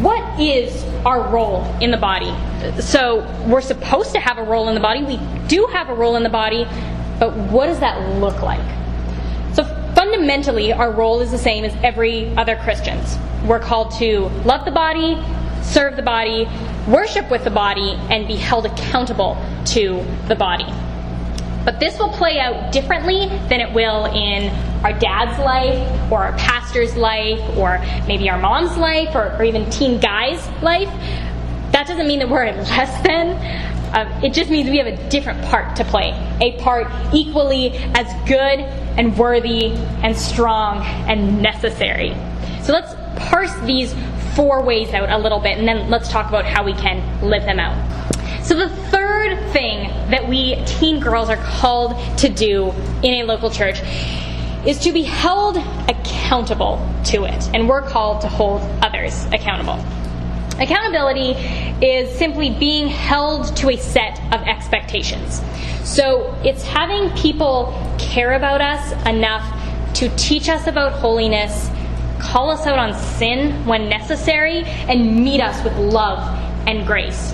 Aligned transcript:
What 0.00 0.38
is 0.38 0.84
our 1.06 1.30
role 1.30 1.64
in 1.80 1.90
the 1.90 1.96
body? 1.96 2.34
So 2.82 3.26
we're 3.48 3.62
supposed 3.62 4.12
to 4.12 4.20
have 4.20 4.36
a 4.36 4.42
role 4.42 4.68
in 4.68 4.74
the 4.74 4.80
body. 4.80 5.02
We 5.02 5.18
do 5.48 5.66
have 5.72 5.88
a 5.88 5.94
role 5.94 6.16
in 6.16 6.22
the 6.22 6.28
body, 6.28 6.66
but 7.18 7.34
what 7.34 7.66
does 7.66 7.80
that 7.80 8.18
look 8.18 8.42
like? 8.42 8.60
So 9.54 9.64
fundamentally, 9.94 10.74
our 10.74 10.92
role 10.92 11.20
is 11.20 11.30
the 11.30 11.38
same 11.38 11.64
as 11.64 11.74
every 11.82 12.36
other 12.36 12.56
Christian's. 12.56 13.16
We're 13.46 13.60
called 13.60 13.92
to 13.92 14.28
love 14.44 14.66
the 14.66 14.70
body, 14.70 15.16
serve 15.62 15.96
the 15.96 16.02
body, 16.02 16.46
worship 16.86 17.30
with 17.30 17.44
the 17.44 17.50
body, 17.50 17.92
and 18.10 18.28
be 18.28 18.36
held 18.36 18.66
accountable 18.66 19.42
to 19.66 20.04
the 20.28 20.34
body. 20.34 20.66
But 21.64 21.80
this 21.80 21.98
will 21.98 22.10
play 22.10 22.40
out 22.40 22.72
differently 22.72 23.28
than 23.48 23.60
it 23.60 23.72
will 23.72 24.04
in 24.04 24.52
our 24.84 24.92
dad's 24.92 25.38
life, 25.38 26.12
or 26.12 26.24
our 26.24 26.32
pastor's 26.36 26.96
life, 26.96 27.40
or 27.56 27.78
maybe 28.06 28.30
our 28.30 28.38
mom's 28.38 28.76
life, 28.76 29.14
or, 29.14 29.36
or 29.36 29.44
even 29.44 29.68
teen 29.70 30.00
guy's 30.00 30.46
life. 30.62 30.88
That 31.72 31.86
doesn't 31.86 32.06
mean 32.06 32.20
that 32.20 32.28
we're 32.28 32.46
less 32.52 33.02
than. 33.06 33.36
Uh, 33.94 34.20
it 34.22 34.32
just 34.32 34.50
means 34.50 34.68
we 34.68 34.78
have 34.78 34.86
a 34.86 35.08
different 35.08 35.42
part 35.46 35.74
to 35.76 35.84
play. 35.84 36.10
A 36.40 36.60
part 36.60 36.86
equally 37.12 37.70
as 37.94 38.06
good 38.28 38.60
and 38.60 39.16
worthy 39.16 39.72
and 40.02 40.16
strong 40.16 40.84
and 41.08 41.42
necessary. 41.42 42.14
So 42.62 42.72
let's 42.72 42.94
parse 43.28 43.54
these 43.60 43.94
four 44.34 44.62
ways 44.62 44.92
out 44.92 45.08
a 45.10 45.18
little 45.18 45.40
bit, 45.40 45.58
and 45.58 45.66
then 45.66 45.90
let's 45.90 46.08
talk 46.08 46.28
about 46.28 46.44
how 46.44 46.64
we 46.64 46.74
can 46.74 47.02
live 47.28 47.44
them 47.44 47.58
out. 47.58 47.76
So, 48.44 48.54
the 48.54 48.68
third 48.90 49.36
thing 49.52 49.88
that 50.10 50.28
we 50.28 50.62
teen 50.64 51.00
girls 51.00 51.28
are 51.28 51.36
called 51.36 51.96
to 52.18 52.28
do 52.28 52.70
in 53.02 53.14
a 53.14 53.24
local 53.24 53.50
church 53.50 53.80
is 54.66 54.78
to 54.80 54.92
be 54.92 55.02
held 55.02 55.56
accountable 55.88 56.84
to 57.04 57.24
it, 57.24 57.50
and 57.54 57.68
we're 57.68 57.82
called 57.82 58.20
to 58.22 58.28
hold 58.28 58.60
others 58.82 59.24
accountable. 59.26 59.78
Accountability 60.60 61.32
is 61.86 62.10
simply 62.18 62.50
being 62.50 62.88
held 62.88 63.56
to 63.56 63.70
a 63.70 63.76
set 63.76 64.20
of 64.32 64.42
expectations. 64.46 65.40
So, 65.84 66.34
it's 66.44 66.64
having 66.64 67.10
people 67.16 67.72
care 67.98 68.32
about 68.32 68.60
us 68.60 68.92
enough 69.06 69.44
to 69.94 70.14
teach 70.16 70.48
us 70.48 70.66
about 70.66 70.92
holiness, 70.92 71.70
call 72.18 72.50
us 72.50 72.66
out 72.66 72.78
on 72.78 72.94
sin 72.94 73.64
when 73.66 73.88
necessary, 73.88 74.64
and 74.64 75.24
meet 75.24 75.40
us 75.40 75.62
with 75.64 75.76
love 75.78 76.18
and 76.66 76.86
grace. 76.86 77.32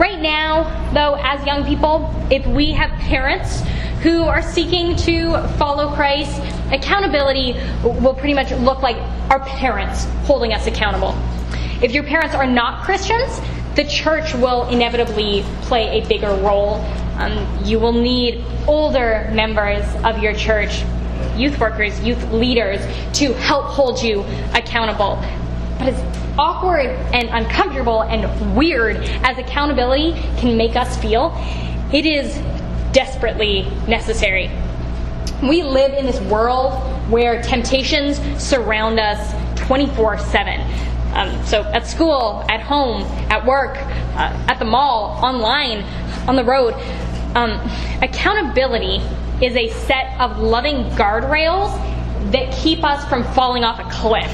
Right 0.00 0.18
now, 0.18 0.62
though, 0.94 1.16
as 1.20 1.44
young 1.44 1.62
people, 1.62 2.10
if 2.30 2.46
we 2.46 2.72
have 2.72 2.90
parents 3.00 3.60
who 4.02 4.22
are 4.22 4.40
seeking 4.40 4.96
to 4.96 5.46
follow 5.58 5.94
Christ, 5.94 6.40
accountability 6.72 7.52
will 7.82 8.14
pretty 8.14 8.32
much 8.32 8.50
look 8.50 8.80
like 8.80 8.96
our 9.30 9.40
parents 9.40 10.06
holding 10.24 10.54
us 10.54 10.66
accountable. 10.66 11.14
If 11.82 11.92
your 11.92 12.04
parents 12.04 12.34
are 12.34 12.46
not 12.46 12.82
Christians, 12.82 13.42
the 13.76 13.84
church 13.84 14.32
will 14.32 14.66
inevitably 14.68 15.44
play 15.64 16.00
a 16.00 16.06
bigger 16.06 16.34
role. 16.36 16.76
Um, 17.18 17.46
you 17.62 17.78
will 17.78 17.92
need 17.92 18.42
older 18.66 19.30
members 19.34 19.84
of 20.02 20.22
your 20.22 20.32
church, 20.32 20.82
youth 21.36 21.60
workers, 21.60 22.00
youth 22.00 22.24
leaders, 22.32 22.80
to 23.18 23.34
help 23.34 23.66
hold 23.66 24.02
you 24.02 24.22
accountable. 24.54 25.22
But 25.80 25.94
as 25.94 26.34
awkward 26.38 26.90
and 27.14 27.30
uncomfortable 27.30 28.02
and 28.02 28.54
weird 28.54 28.96
as 29.24 29.38
accountability 29.38 30.12
can 30.36 30.58
make 30.58 30.76
us 30.76 30.94
feel, 30.98 31.32
it 31.90 32.04
is 32.04 32.34
desperately 32.92 33.62
necessary. 33.88 34.50
We 35.42 35.62
live 35.62 35.94
in 35.94 36.04
this 36.04 36.20
world 36.20 36.74
where 37.10 37.40
temptations 37.40 38.20
surround 38.38 39.00
us 39.00 39.32
24 39.66 40.18
7. 40.18 40.60
Um, 41.14 41.46
so 41.46 41.62
at 41.62 41.86
school, 41.86 42.44
at 42.50 42.60
home, 42.60 43.04
at 43.30 43.46
work, 43.46 43.78
uh, 43.78 44.46
at 44.48 44.58
the 44.58 44.66
mall, 44.66 45.18
online, 45.24 45.82
on 46.28 46.36
the 46.36 46.44
road. 46.44 46.74
Um, 47.34 47.52
accountability 48.02 48.96
is 49.42 49.56
a 49.56 49.70
set 49.86 50.20
of 50.20 50.40
loving 50.40 50.84
guardrails 50.90 51.72
that 52.32 52.52
keep 52.52 52.84
us 52.84 53.02
from 53.08 53.24
falling 53.32 53.64
off 53.64 53.80
a 53.80 53.90
cliff 53.90 54.30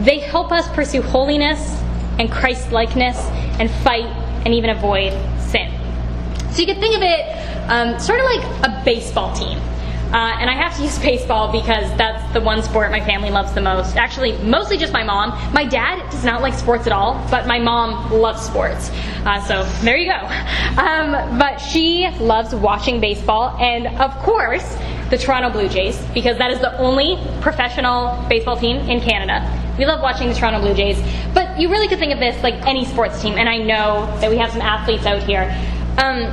they 0.00 0.18
help 0.18 0.52
us 0.52 0.68
pursue 0.74 1.02
holiness 1.02 1.80
and 2.18 2.30
Christ 2.30 2.72
likeness 2.72 3.18
and 3.58 3.70
fight 3.70 4.06
and 4.44 4.54
even 4.54 4.70
avoid 4.70 5.12
sin. 5.40 5.72
So 6.52 6.60
you 6.60 6.66
could 6.66 6.78
think 6.78 6.96
of 6.96 7.02
it 7.02 7.70
um, 7.70 7.98
sort 7.98 8.20
of 8.20 8.26
like 8.26 8.44
a 8.64 8.84
baseball 8.84 9.34
team. 9.34 9.58
Uh, 10.12 10.36
and 10.38 10.48
I 10.48 10.54
have 10.54 10.76
to 10.76 10.82
use 10.84 10.96
baseball 11.10 11.50
because 11.50 11.90
that's 11.96 12.32
the 12.32 12.40
one 12.40 12.62
sport 12.62 12.90
my 12.92 13.00
family 13.00 13.30
loves 13.30 13.52
the 13.52 13.60
most. 13.60 13.96
Actually, 13.96 14.38
mostly 14.38 14.76
just 14.76 14.92
my 14.92 15.02
mom. 15.02 15.30
My 15.52 15.64
dad 15.64 16.08
does 16.10 16.24
not 16.24 16.42
like 16.42 16.54
sports 16.54 16.86
at 16.86 16.92
all, 16.92 17.14
but 17.30 17.46
my 17.46 17.58
mom 17.58 18.12
loves 18.12 18.42
sports. 18.42 18.90
Uh, 19.24 19.40
so 19.42 19.64
there 19.84 19.96
you 19.96 20.10
go. 20.10 20.28
Um, 20.74 21.38
but 21.38 21.58
she 21.58 22.08
loves 22.18 22.52
watching 22.52 23.00
baseball, 23.00 23.56
and 23.60 23.86
of 24.00 24.10
course, 24.24 24.76
the 25.08 25.16
Toronto 25.16 25.50
Blue 25.50 25.68
Jays, 25.68 25.96
because 26.12 26.36
that 26.38 26.50
is 26.50 26.58
the 26.58 26.76
only 26.78 27.16
professional 27.40 28.20
baseball 28.28 28.56
team 28.56 28.78
in 28.88 29.00
Canada. 29.00 29.63
We 29.78 29.86
love 29.86 30.00
watching 30.00 30.28
the 30.28 30.34
Toronto 30.34 30.60
Blue 30.60 30.74
Jays, 30.74 31.00
but 31.34 31.58
you 31.58 31.68
really 31.68 31.88
could 31.88 31.98
think 31.98 32.12
of 32.12 32.20
this 32.20 32.40
like 32.42 32.54
any 32.66 32.84
sports 32.84 33.20
team, 33.20 33.34
and 33.38 33.48
I 33.48 33.58
know 33.58 34.06
that 34.20 34.30
we 34.30 34.36
have 34.36 34.52
some 34.52 34.60
athletes 34.60 35.04
out 35.04 35.22
here. 35.22 35.50
Um, 35.98 36.30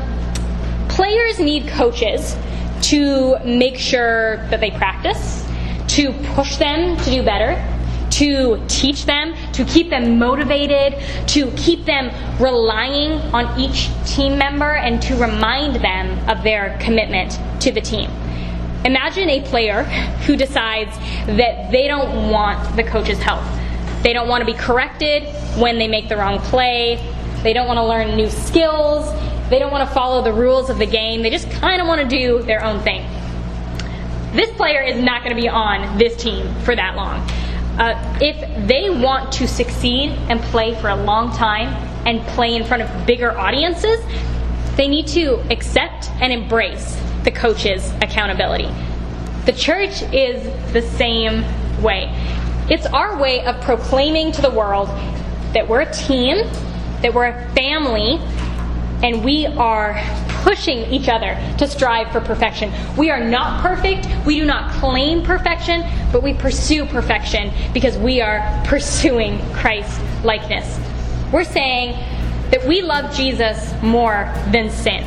players 0.90 1.40
need 1.40 1.68
coaches 1.68 2.36
to 2.84 3.40
make 3.44 3.78
sure 3.78 4.48
that 4.50 4.60
they 4.60 4.72
practice, 4.72 5.48
to 5.96 6.14
push 6.36 6.58
them 6.58 6.98
to 6.98 7.10
do 7.10 7.24
better, 7.24 7.56
to 8.12 8.64
teach 8.68 9.06
them, 9.06 9.34
to 9.54 9.66
keep 9.66 9.90
them 9.90 10.20
motivated, 10.20 11.02
to 11.28 11.50
keep 11.52 11.86
them 11.86 12.12
relying 12.40 13.14
on 13.34 13.60
each 13.60 13.90
team 14.06 14.38
member, 14.38 14.72
and 14.72 15.02
to 15.02 15.16
remind 15.16 15.78
them 15.78 16.30
of 16.30 16.44
their 16.44 16.78
commitment 16.80 17.40
to 17.62 17.72
the 17.72 17.82
team. 17.82 18.12
Imagine 18.84 19.30
a 19.30 19.42
player 19.42 19.84
who 20.26 20.36
decides 20.36 20.98
that 21.28 21.72
they 21.72 21.88
don't 21.88 22.32
want 22.32 22.76
the 22.76 22.84
coach's 22.84 23.20
help. 23.20 23.44
They 24.02 24.12
don't 24.12 24.28
want 24.28 24.42
to 24.42 24.46
be 24.46 24.58
corrected 24.58 25.24
when 25.60 25.78
they 25.78 25.88
make 25.88 26.10
the 26.10 26.18
wrong 26.18 26.40
play. 26.40 26.96
They 27.44 27.54
don't 27.54 27.68
want 27.68 27.78
to 27.78 27.86
learn 27.86 28.16
new 28.16 28.30
skills. 28.30 29.12
They 29.52 29.60
don't 29.60 29.72
want 29.72 29.88
to 29.88 29.94
follow 29.94 30.24
the 30.24 30.34
rules 30.34 30.72
of 30.72 30.80
the 30.80 30.88
game. 30.88 31.22
They 31.22 31.30
just 31.30 31.50
kind 31.52 31.80
of 31.80 31.88
want 31.88 32.02
to 32.02 32.08
do 32.08 32.42
their 32.42 32.64
own 32.64 32.80
thing. 32.82 33.06
This 34.34 34.50
player 34.54 34.82
is 34.82 35.00
not 35.00 35.24
going 35.24 35.36
to 35.36 35.40
be 35.42 35.48
on 35.48 36.00
this 36.00 36.16
team 36.16 36.52
for 36.62 36.76
that 36.76 36.96
long. 36.96 37.20
Uh, 37.80 38.18
if 38.20 38.68
they 38.68 38.90
want 38.90 39.32
to 39.34 39.48
succeed 39.48 40.10
and 40.30 40.42
play 40.42 40.74
for 40.82 40.90
a 40.90 40.96
long 40.96 41.32
time 41.36 41.68
and 42.08 42.20
play 42.30 42.56
in 42.56 42.64
front 42.64 42.82
of 42.82 43.06
bigger 43.06 43.38
audiences, 43.38 44.00
they 44.76 44.88
need 44.88 45.06
to 45.08 45.36
accept 45.52 46.10
and 46.20 46.34
embrace 46.34 47.00
the 47.24 47.32
coach's 47.32 47.92
accountability. 48.02 48.70
The 49.46 49.54
church 49.54 50.02
is 50.14 50.44
the 50.74 50.82
same 50.82 51.44
way. 51.82 52.14
It's 52.70 52.86
our 52.86 53.20
way 53.20 53.44
of 53.46 53.60
proclaiming 53.62 54.32
to 54.34 54.42
the 54.42 54.52
world 54.52 54.88
that 55.54 55.68
we're 55.68 55.82
a 55.82 55.94
team, 55.94 56.38
that 57.02 57.14
we're 57.14 57.26
a 57.26 57.50
family, 57.54 58.20
and 59.04 59.26
we 59.26 59.48
are 59.48 60.00
pushing 60.44 60.80
each 60.92 61.10
other 61.10 61.38
to 61.58 61.68
strive 61.68 62.12
for 62.12 62.22
perfection. 62.22 62.72
We 62.98 63.10
are 63.10 63.24
not 63.24 63.62
perfect. 63.62 64.08
We 64.26 64.40
do 64.40 64.46
not 64.46 64.72
claim 64.74 65.24
perfection, 65.24 65.84
but 66.12 66.24
we 66.24 66.34
pursue 66.34 66.86
perfection 66.86 67.52
because 67.74 67.98
we 67.98 68.22
are 68.22 68.64
pursuing 68.66 69.40
Christ 69.54 70.00
likeness. 70.24 70.80
We're 71.32 71.44
saying 71.44 71.92
that 72.52 72.66
we 72.68 72.82
love 72.82 73.16
Jesus 73.16 73.74
more 73.82 74.32
than 74.52 74.70
sin. 74.70 75.04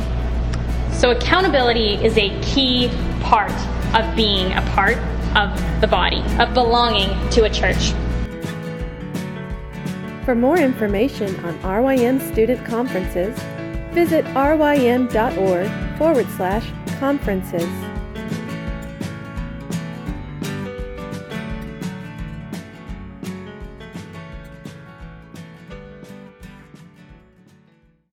So, 0.95 1.11
accountability 1.11 1.95
is 1.95 2.17
a 2.17 2.29
key 2.41 2.89
part 3.21 3.51
of 3.93 4.15
being 4.15 4.53
a 4.53 4.61
part 4.73 4.97
of 5.35 5.81
the 5.81 5.87
body, 5.87 6.23
of 6.39 6.53
belonging 6.53 7.09
to 7.31 7.43
a 7.43 7.49
church. 7.49 7.91
For 10.23 10.35
more 10.35 10.57
information 10.57 11.35
on 11.41 11.59
RYM 11.59 12.21
student 12.31 12.65
conferences, 12.65 13.37
visit 13.91 14.25
rym.org 14.33 15.97
forward 15.97 16.27
slash 16.31 16.71
conferences. 16.97 17.69